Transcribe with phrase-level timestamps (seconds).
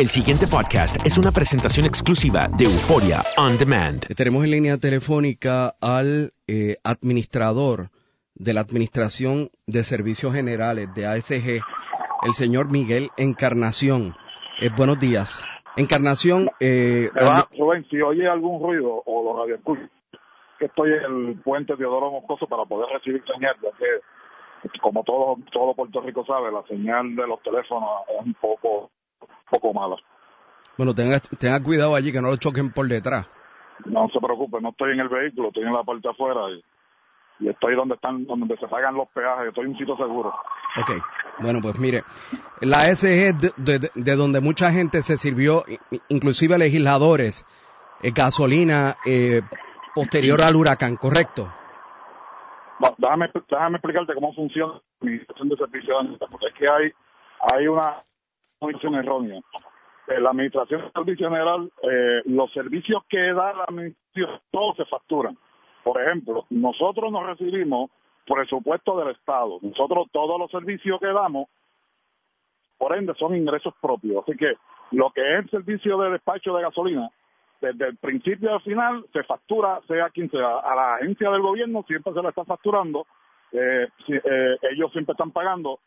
[0.00, 4.00] El siguiente podcast es una presentación exclusiva de Euforia On Demand.
[4.16, 7.90] Tenemos en línea telefónica al eh, administrador
[8.34, 11.60] de la Administración de Servicios Generales de ASG,
[12.22, 14.14] el señor Miguel Encarnación.
[14.62, 15.44] Eh, buenos días.
[15.76, 19.90] Encarnación, eh, Ah, Rubén, si oye algún ruido o los radioescuchas,
[20.58, 25.36] que estoy en el puente Teodoro Moscoso para poder recibir señal, ya que, como todo,
[25.52, 28.90] todo Puerto Rico sabe, la señal de los teléfonos es un poco,
[29.50, 29.96] poco mala.
[30.76, 33.28] bueno, tenga, tenga cuidado allí que no lo choquen por detrás.
[33.86, 37.48] No se preocupe, no estoy en el vehículo, estoy en la parte afuera y, y
[37.48, 40.28] estoy donde están, donde se pagan los peajes, estoy en un sitio seguro.
[40.80, 40.90] Ok,
[41.40, 42.04] bueno, pues mire,
[42.60, 45.64] la ASG de, de- de donde mucha gente se sirvió,
[46.08, 47.46] inclusive legisladores,
[48.02, 49.42] eh, gasolina eh,
[49.94, 51.52] posterior al huracán, ¿correcto?
[52.78, 56.92] No, déjame, déjame explicarte cómo funciona la administración de servicios de porque es que hay,
[57.54, 57.94] hay una
[58.60, 59.40] condición errónea.
[60.06, 65.36] En la administración de general, eh, los servicios que da la administración, todos se facturan.
[65.82, 67.90] Por ejemplo, nosotros nos recibimos
[68.26, 69.58] presupuesto del Estado.
[69.62, 71.48] Nosotros todos los servicios que damos,
[72.76, 74.22] por ende, son ingresos propios.
[74.22, 74.54] Así que
[74.92, 77.08] lo que es el servicio de despacho de gasolina,
[77.60, 81.84] desde el principio al final se factura, sea quien sea, a la agencia del gobierno
[81.86, 83.06] siempre se le está facturando,
[83.52, 85.78] eh, eh, ellos siempre están pagando.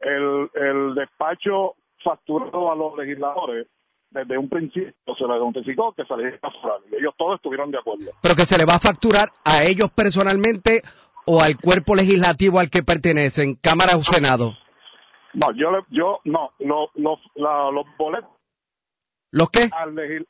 [0.00, 3.66] El, el despacho facturado a los legisladores,
[4.10, 7.70] desde un principio se les notificó que se les iba a facturar ellos todos estuvieron
[7.70, 8.10] de acuerdo.
[8.22, 10.82] Pero que se le va a facturar a ellos personalmente
[11.26, 14.52] o al cuerpo legislativo al que pertenecen, Cámara o Senado.
[15.34, 18.28] No, yo, le- yo no, lo- los la- los boletos
[19.30, 19.70] ¿Los qué?
[19.72, 20.26] al legis-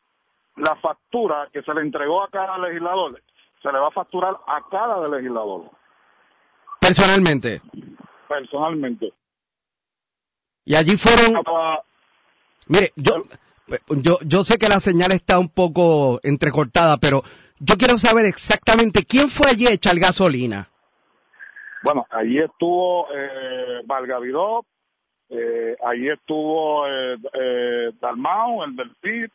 [0.57, 3.21] la factura que se le entregó a cada legislador
[3.63, 5.71] se le va a facturar a cada legislador
[6.81, 7.61] Personalmente.
[8.29, 9.13] personalmente.
[10.65, 11.43] Y allí fueron...
[12.69, 13.23] Mire, yo,
[13.91, 17.23] yo, yo sé que la señal está un poco entrecortada, pero
[17.59, 20.69] yo quiero saber exactamente quién fue allí a echar gasolina.
[21.83, 24.65] Bueno, allí estuvo eh, Valgavidó,
[25.31, 29.31] eh, allí estuvo eh, eh, Dalmau, el del PIB,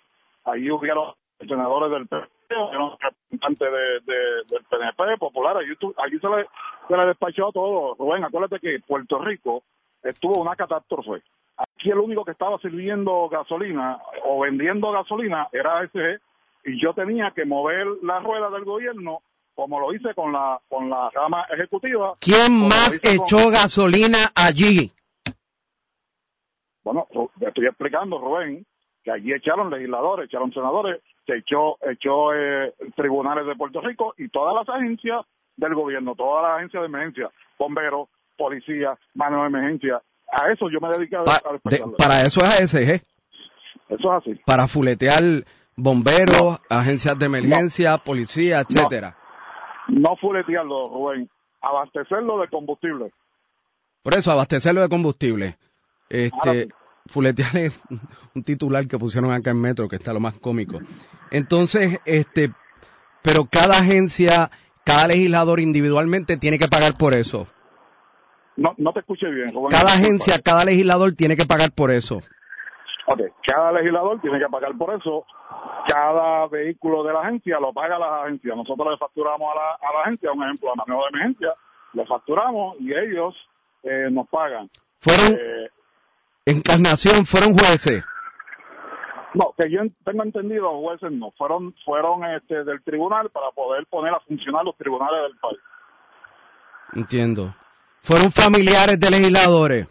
[0.46, 6.28] allí hubieron senadores del PP, hubieron representantes de, de- del PNP, Popular, allí, allí se,
[6.30, 6.48] le,
[6.88, 7.96] se le despachó todo.
[7.96, 9.64] Rubén, acuérdate que Puerto Rico
[10.10, 11.22] estuvo una catástrofe.
[11.58, 16.20] Aquí el único que estaba sirviendo gasolina o vendiendo gasolina era ASG
[16.66, 19.20] y yo tenía que mover la rueda del gobierno
[19.56, 22.14] como lo hice con la con la rama ejecutiva.
[22.20, 24.92] ¿Quién más con- echó gasolina allí?
[26.84, 27.08] Bueno,
[27.42, 28.66] estoy explicando, Rubén,
[29.04, 34.30] que allí echaron legisladores, echaron senadores, se echó, echó eh, tribunales de Puerto Rico y
[34.30, 35.26] todas las agencias
[35.58, 38.08] del gobierno, todas las agencias de emergencia, bomberos,
[38.38, 40.02] policía, manos de emergencia.
[40.32, 43.02] A eso yo me he dedicado Pa- a de- para eso es ASG,
[43.90, 44.42] Eso es así.
[44.46, 45.22] para fuletear
[45.76, 49.16] bomberos, agencias de emergencia, policía, etcétera.
[49.88, 51.30] No fuletearlo, Rubén,
[51.62, 53.12] abastecerlo de combustible.
[54.04, 55.58] Por eso, abastecerlo de combustible.
[56.10, 56.68] Este,
[57.08, 57.80] fuletear es
[58.36, 60.80] un titular que pusieron acá en Metro, que está lo más cómico.
[61.32, 62.52] Entonces, este,
[63.22, 64.50] pero cada agencia,
[64.86, 67.48] cada legislador individualmente tiene que pagar por eso.
[68.58, 69.72] No, no te escuché bien, Rubén.
[69.72, 72.18] Cada agencia, cada legislador tiene que pagar por eso.
[73.06, 75.26] Ok, cada legislador tiene que pagar por eso.
[75.88, 78.54] Cada vehículo de la agencia lo paga la agencia.
[78.56, 81.54] Nosotros le facturamos a la, a la agencia, un ejemplo, a manejo de emergencia,
[81.94, 83.34] le facturamos y ellos
[83.84, 84.70] eh, nos pagan.
[85.00, 85.70] Fueron, Eh,
[86.48, 88.04] encarnación, fueron jueces.
[89.36, 94.14] no, que yo tengo entendido, jueces no, fueron fueron este, del tribunal para poder poner
[94.14, 95.60] a funcionar los tribunales del país.
[96.94, 97.54] Entiendo.
[98.08, 99.86] Fueron familiares de legisladores.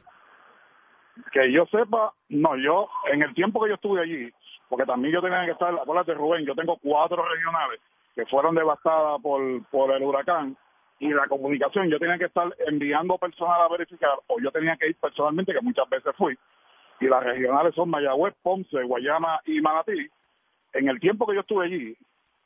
[1.33, 4.33] Que yo sepa, no, yo, en el tiempo que yo estuve allí,
[4.71, 7.79] porque también yo tenía que estar, acuérdate Rubén, yo tengo cuatro regionales
[8.15, 10.57] que fueron devastadas por, por el huracán
[10.99, 14.89] y la comunicación, yo tenía que estar enviando personal a verificar o yo tenía que
[14.89, 16.39] ir personalmente, que muchas veces fui,
[17.01, 20.09] y las regionales son Mayagüez, Ponce, Guayama y Manatí.
[20.73, 21.95] En el tiempo que yo estuve allí,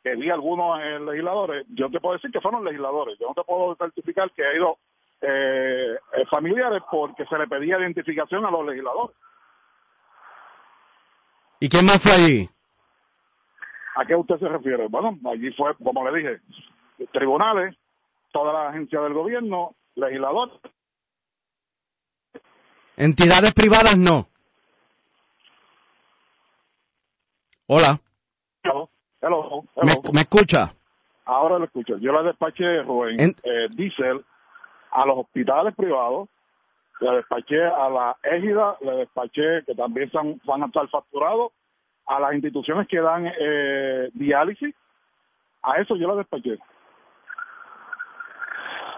[0.02, 3.44] que vi algunos eh, legisladores, yo te puedo decir que fueron legisladores, yo no te
[3.44, 4.76] puedo certificar que ha ido
[5.22, 5.96] eh,
[6.30, 9.16] familiares porque se le pedía identificación a los legisladores.
[11.60, 12.50] ¿Y quién más fue allí?
[13.96, 14.86] ¿A qué usted se refiere?
[14.88, 16.40] Bueno, allí fue, como le dije,
[17.12, 17.76] tribunales,
[18.32, 20.54] todas las agencias del gobierno, legisladores.
[22.96, 24.28] Entidades privadas no.
[27.66, 28.00] Hola,
[28.62, 28.90] Hello,
[29.20, 30.02] hello, ¿me, hello.
[30.12, 30.74] me escucha?
[31.24, 31.96] Ahora lo escucho.
[31.98, 34.24] Yo le despaché, Rubén, En- eh, diésel
[34.92, 36.28] a los hospitales privados,
[37.00, 41.52] le despaché a la égida, le despaché que también son- van a estar facturados,
[42.06, 44.74] a las instituciones que dan eh, diálisis,
[45.62, 46.58] a eso yo le despaché.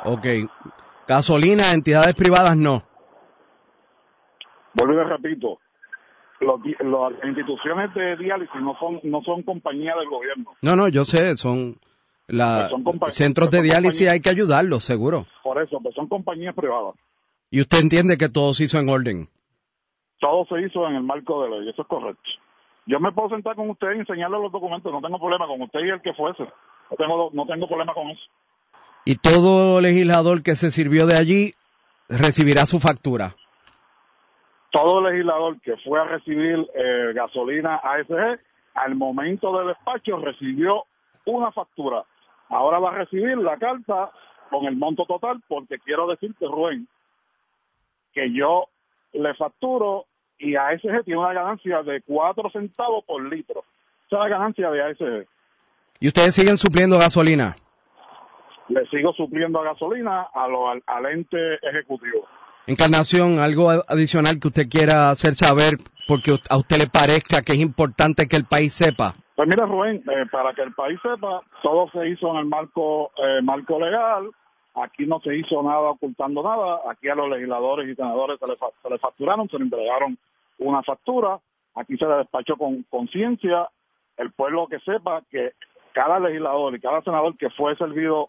[0.05, 0.27] Ok.
[1.07, 2.83] Gasolina, entidades privadas no.
[4.75, 5.59] Vuelvo y repito,
[6.41, 10.53] los di- los- las instituciones de diálisis no son no son compañías del gobierno.
[10.63, 11.77] No, no, yo sé, son
[12.33, 15.27] la, Pues centros de son diálisis, hay que ayudarlos, seguro.
[15.43, 16.95] Por eso, pues son compañías privadas.
[17.51, 19.29] Y usted entiende que todo se hizo en orden.
[20.19, 22.23] Todo se hizo en el marco de ley, eso es correcto.
[22.87, 25.81] Yo me puedo sentar con usted y enseñarle los documentos, no tengo problema con usted
[25.81, 26.45] y el que fuese.
[26.45, 28.23] No tengo, no tengo problema con eso.
[29.05, 31.55] Y todo legislador que se sirvió de allí
[32.09, 33.35] recibirá su factura.
[34.71, 38.41] Todo legislador que fue a recibir eh, gasolina ASG,
[38.75, 40.85] al momento del despacho recibió
[41.27, 42.05] una factura.
[42.53, 44.11] Ahora va a recibir la carta
[44.51, 46.87] con el monto total, porque quiero decirte, Rubén,
[48.13, 48.67] que yo
[49.15, 50.05] le facturo
[50.39, 53.65] y ASG tiene una ganancia de 4 centavos por litro.
[54.07, 55.27] Esa es la ganancia de ASG.
[56.01, 57.57] Y ustedes siguen supliendo gasolina.
[58.69, 62.29] Le sigo supliendo a gasolina a lo, al, al ente ejecutivo.
[62.67, 67.59] Encarnación, algo adicional que usted quiera hacer saber porque a usted le parezca que es
[67.59, 69.15] importante que el país sepa.
[69.43, 73.11] Pues mira, Rubén, eh, para que el país sepa, todo se hizo en el marco
[73.17, 74.31] eh, marco legal.
[74.77, 76.83] Aquí no se hizo nada ocultando nada.
[76.89, 80.17] Aquí a los legisladores y senadores se les, se les facturaron, se les entregaron
[80.59, 81.41] una factura.
[81.75, 83.69] Aquí se le despachó con conciencia.
[84.17, 85.55] El pueblo que sepa que
[85.91, 88.29] cada legislador y cada senador que fue servido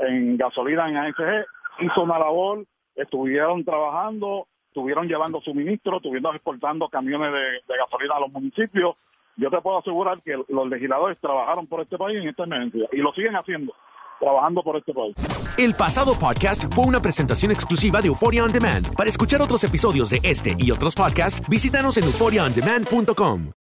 [0.00, 1.46] en gasolina en ASG
[1.78, 8.30] hizo una labor, estuvieron trabajando, estuvieron llevando suministros, estuvieron exportando camiones de gasolina a los
[8.30, 8.96] municipios.
[9.42, 12.98] Yo te puedo asegurar que los legisladores trabajaron por este país en esta emergencia y
[12.98, 13.74] lo siguen haciendo,
[14.20, 15.16] trabajando por este país.
[15.58, 18.94] El pasado podcast fue una presentación exclusiva de Euphoria On Demand.
[18.94, 23.61] Para escuchar otros episodios de este y otros podcasts, visítanos en euphoriaondemand.com.